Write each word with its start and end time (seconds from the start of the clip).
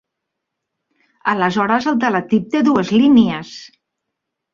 Aleshores 1.33 1.87
el 1.91 1.99
teletip 2.05 2.47
té 2.55 2.61
dues 2.71 2.95
línies. 2.95 3.53